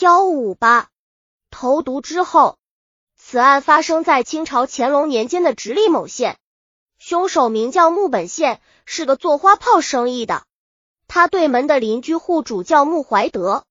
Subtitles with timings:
[0.00, 0.88] 幺五八
[1.52, 2.58] 投毒之后，
[3.16, 6.36] 此案发生在清朝乾隆年间的直隶某县，
[6.98, 10.42] 凶手名叫木本宪，是个做花炮生意的。
[11.06, 13.62] 他对门的邻居户主叫穆怀德，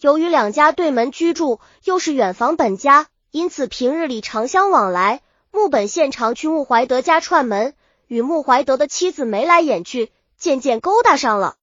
[0.00, 5.20] 由于两家对门居住，又是远房本家，因此平日里常相往来。
[5.50, 7.74] 木本宪常去穆怀德家串门，
[8.06, 11.56] 与穆怀德的妻子眉来眼去，渐渐勾搭上了。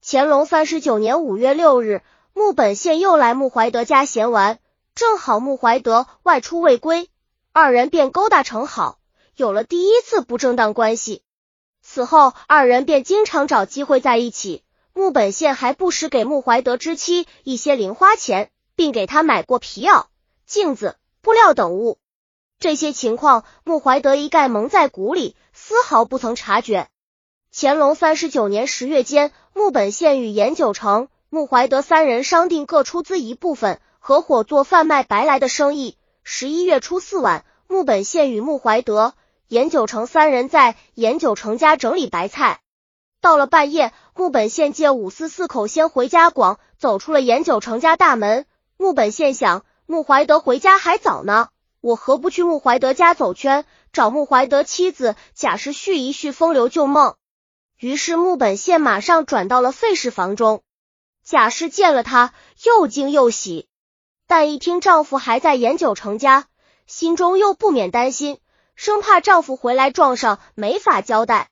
[0.00, 4.58] 乾隆三十九年五月六日，木本宪又来穆怀德家闲玩，
[4.94, 7.08] 正好穆怀德外出未归，
[7.52, 8.98] 二人便勾搭成好，
[9.36, 11.22] 有了第一次不正当关系。
[11.82, 14.62] 此后，二人便经常找机会在一起。
[14.92, 20.06] 木本宪还不时给穆怀德之妻一些零花钱，并给他买过皮袄、
[20.46, 21.98] 镜子、布料等物。
[22.58, 26.88] 这些情况，穆怀德一概蒙在鼓里，丝毫不曾察觉。
[27.52, 35.96] 乾隆三十九年十月间，木本宪与严九成、穆怀德三人商定各出资一部分，合伙做贩卖白来的生意。
[36.24, 39.14] 十一月初四晚，木本宪与穆怀德。
[39.46, 42.60] 严九成三人在严九成家整理白菜，
[43.20, 48.44] 到了半夜，木本宪借五四四口先回家广，走出了严九成家大门。
[48.76, 57.14] 木本宪想，穆怀德回家还早呢，我何不去穆怀德家走圈，找穆怀德妻子贾氏续一续风流旧梦？
[57.78, 60.62] 于是木本宪马上转到了费氏房中。
[61.24, 62.32] 贾氏见了他，
[62.64, 63.68] 又惊又喜，
[64.26, 66.46] 但一听丈夫还在严九成家，
[66.86, 68.38] 心中又不免担心。
[68.74, 71.50] 生怕丈夫回来撞上，没法交代。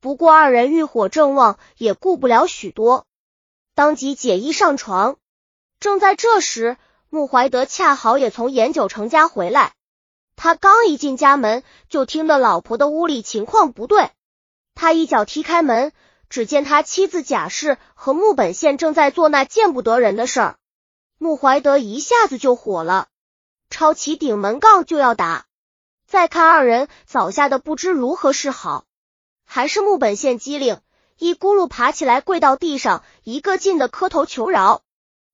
[0.00, 3.06] 不过二人欲火正旺，也顾不了许多，
[3.74, 5.16] 当即解衣上床。
[5.78, 6.78] 正在这时，
[7.10, 9.74] 穆怀德恰好也从严九成家回来。
[10.34, 14.10] 他刚一进家门，就听到老婆的屋里情况不对。
[14.74, 15.92] 他一脚踢开门，
[16.32, 20.56] 只见他妻子贾氏和穆本宪正在做那见不得人的事儿。
[21.18, 23.08] 穆怀德一下子就火了，
[23.68, 25.44] 抄起顶门杠就要打。
[26.06, 28.86] 再看二人早吓得不知如何是好，
[29.44, 30.80] 还是木本宪机灵，
[31.18, 34.80] 一咕噜爬起来跪到地上，一个劲的磕头求饶。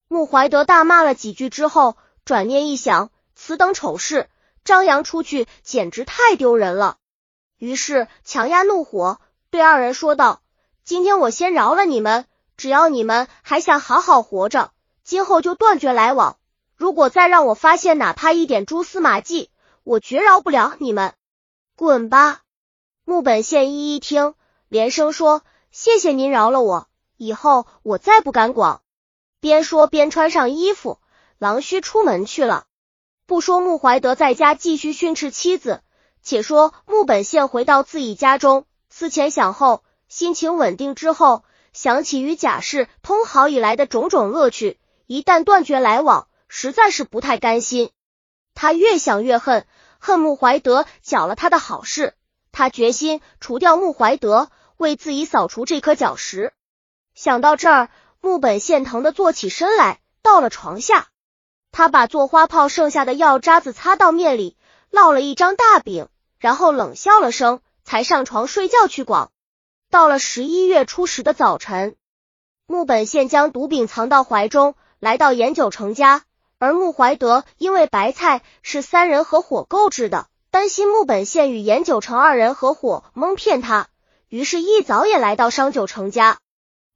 [0.08, 4.28] 穆怀德大骂了几句之后，转念一想，此等丑事
[4.64, 6.96] 张扬出去，简直太丢人了。
[7.56, 9.20] 于是强压怒火，
[9.50, 10.42] 对二人说道
[10.88, 12.24] ：“今天我先饶了你们，
[12.56, 14.72] 只要你们还想好好活着，
[15.04, 16.38] 今后就断绝来往。
[16.76, 19.50] 如果再让我发现哪怕一点蛛丝马迹，”
[19.84, 21.12] 我绝饶不了你们，
[21.76, 22.40] 滚吧！
[23.04, 24.32] 木本宪一一听，
[24.68, 26.88] 连声说：“谢谢您饶了我，
[27.18, 28.80] 以后我再不敢广。”
[29.40, 31.00] 边说边穿上衣服，
[31.36, 32.64] 狼须出门去了。
[33.26, 35.82] 不说穆怀德在家继续训斥妻子，
[36.22, 47.90] 且说木本宪回到自己家中，思前想后，心情稳定之后，想起与贾氏通好以来的种种乐趣，一旦断绝来往，实在是不太甘心。
[48.54, 49.66] 他越想越恨。
[50.00, 52.14] 恨穆怀德搅了他的好事，
[52.52, 56.52] 他决心除掉穆怀德，为自己扫除这颗搅石。
[57.16, 57.88] 想到这儿，
[58.20, 61.08] 木本宪疼的坐起身来，到了床下，
[61.72, 64.56] 他把做花炮剩下的药渣子擦到面里，
[64.92, 66.08] 烙了一张大饼，
[66.38, 69.32] 然后冷笑了声，才上床睡觉去广。
[69.90, 71.96] 到了十一月初十的早晨，
[72.66, 76.24] 木本宪将毒饼藏到怀中，来到严九成家。
[76.58, 83.88] 而穆怀德因为白菜是三人合伙购置的，担心木本宪与严九成二人合伙蒙骗他，
[84.28, 86.38] 于是一早也来到商九成家。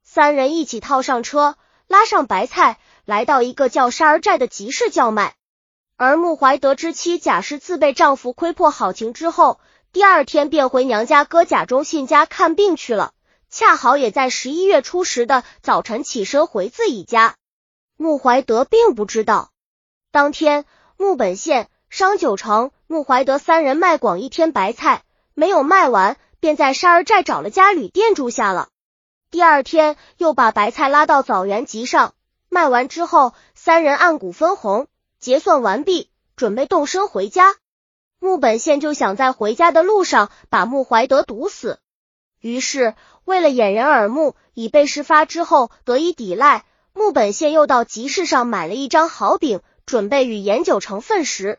[0.04, 5.34] 三人一起套上车，拉上白菜，来到一个叫沙儿寨的集市叫卖。
[5.96, 9.60] 而穆怀德之妻贾氏自被丈夫窥破好情之后，
[9.92, 13.12] 第二天便回娘家哥贾忠信家看病去了，
[13.50, 17.36] 恰好也在十一月初十的早晨起身回自己家。
[17.98, 19.50] 穆怀德并不知道。
[20.10, 20.64] 当天，
[20.96, 25.02] 木本县、商九成、穆怀德三人卖广一天白菜，
[25.34, 28.70] 没有卖完，便在沙儿寨找了家旅店住下了。
[29.30, 32.14] 第二天，又把白菜拉到枣园集上，
[32.48, 34.86] 卖完之后，三人按股分红，
[35.20, 37.56] 结算完毕，准备动身回家。
[38.22, 41.80] 木本县就想在回家的路上把穆怀德毒死，
[42.38, 49.60] 于是为了掩人耳目，以备事发之后得以抵赖，木本县又到集市上买了一张好饼。
[49.84, 51.58] 准备与严九成分食，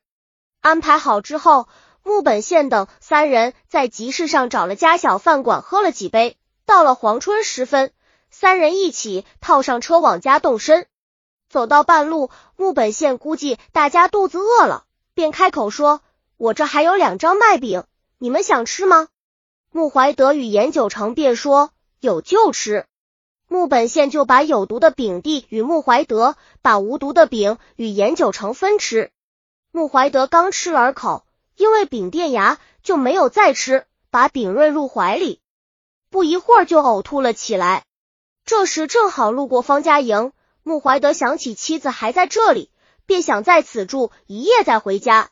[0.62, 1.68] 安排好之后，
[2.02, 6.38] 木本宪等三人在集市上找了家小饭馆喝了几杯。
[6.66, 7.92] 到了黄春时分，
[8.32, 10.88] 三人一起套上车往家动身。
[11.50, 16.02] 走到半路，木本宪估计大家肚子饿了，便开口说
[16.44, 17.86] ：“我这还有两张麦饼，
[18.18, 19.08] 你们想吃吗？”
[19.72, 22.86] 穆怀德与严九成便说：“有就吃。”
[23.48, 29.10] 木本宪就把有毒的饼递与穆怀德，把无毒的饼与严九成分吃。
[29.72, 31.26] 穆怀德刚吃了口，
[31.56, 35.40] 因为饼垫牙，就没有再吃，把饼润入怀里，
[36.10, 37.86] 不一会儿就呕吐了起来。
[38.44, 42.70] 这时正好路过方家营，穆怀德想起妻子还在这里，
[43.06, 45.30] 便想在此住一夜再回家，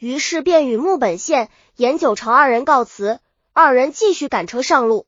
[0.00, 3.20] 于是便与木本宪、严九成二人告辞，
[3.52, 5.06] 二人继续赶车上路。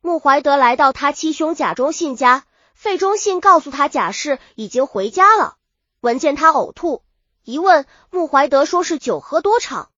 [0.00, 2.42] 穆怀德来到他七兄贾忠信家，
[2.74, 5.54] 费忠信告诉他贾氏已经回家了。
[6.00, 7.04] 闻见他呕吐，
[7.44, 9.90] 一问穆怀德说是酒喝多场，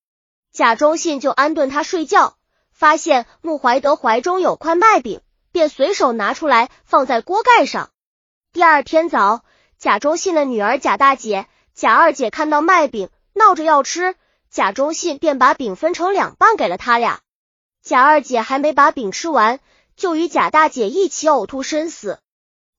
[0.53, 2.37] 贾忠信就安顿他睡觉，
[2.71, 5.23] 发现穆怀德怀中有块麦饼。
[5.51, 7.89] 便随手拿出来放在锅盖上。
[8.53, 9.43] 第二天早，
[9.79, 14.15] 贾忠信的女儿贾大姐、贾二姐看到麦饼，闹着要吃，
[14.51, 17.21] 贾忠信便把饼分成两半给了他俩。
[17.83, 19.61] 贾二姐还没把饼吃完，
[19.97, 22.19] 就与贾大姐一起呕吐身死。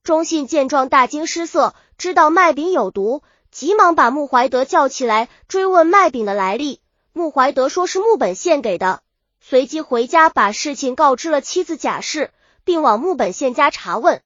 [0.02, 6.80] 忠信见状大惊失色，知道麦饼有毒，急忙把穆怀德叫起来追问麦饼的来历。
[7.12, 9.02] 穆怀德说是木本宪给的，
[9.40, 12.30] 随即回家把事情告知了妻子贾氏。
[12.64, 14.20] 并往木本宪家查问，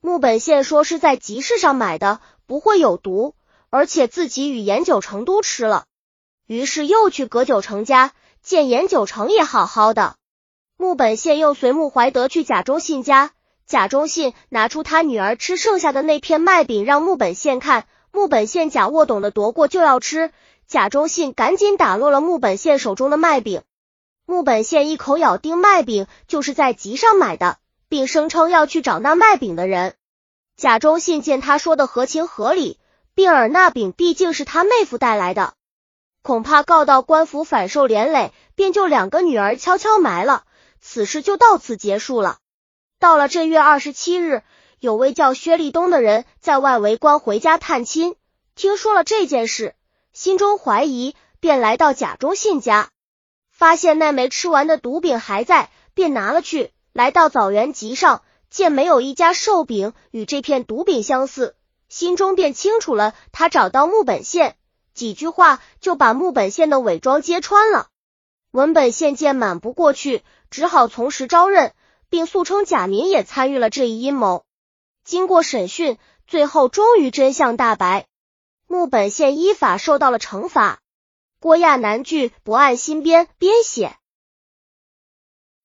[0.00, 3.36] 木本宪说是在集市上买的，不会有毒，
[3.70, 5.84] 而且自己与严九成都吃了。
[6.46, 8.12] 于是又去葛九成家，
[8.42, 10.16] 见严九成也好好的。
[10.76, 13.32] 木本宪又随穆怀德去贾忠信家，
[13.66, 20.32] 贾忠信拿出他女儿吃剩下的那片麦饼让木本宪看，木本宪假握懂的夺过就要吃，
[20.66, 23.62] 贾忠信赶紧打落了木本宪手中的麦饼。
[24.24, 27.58] 木本宪一口咬定麦饼就是在集上买的。
[27.88, 29.94] 并声称要去找那卖饼的人。
[30.56, 32.80] 贾忠信见他说的合情合理，
[33.14, 35.54] 并而那饼毕竟是他妹夫带来的，
[36.26, 40.42] 恐怕告到官府反受连累，便就两个女儿悄悄埋了。
[40.80, 42.38] 此事就到此结束了。
[42.98, 44.42] 到了这月二十七日，
[44.80, 48.16] 有位叫薛立东的人在外围观回家探亲，
[48.56, 49.76] 听说了这件事，
[50.12, 52.88] 心中怀疑，便来到贾忠信家，
[53.52, 56.72] 发现那枚吃完的毒饼还在，便拿了去。
[56.92, 61.54] 来到枣园集上，见没有一家寿饼与这片毒饼相似，
[61.88, 63.14] 心中便清楚了。
[63.30, 64.56] 他找到木本县，
[64.96, 67.88] 几句话就把木本宪的伪装揭穿了。
[68.50, 71.74] 文本县见瞒不过去，只好从实招认，
[72.08, 74.44] 并诉称贾民也参与了这一阴谋。
[75.04, 78.06] 经过审讯，最后终于真相大白，
[78.66, 80.80] 木本宪依法受到了惩罚。
[81.38, 83.94] 郭亚南剧不按新编编写。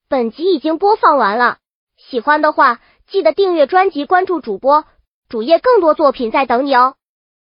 [0.10, 1.60] 本集已经播放完了，
[1.96, 4.86] 喜欢的话记得订阅专辑，关注主播
[5.30, 6.96] 主页，更多作品在等你哦。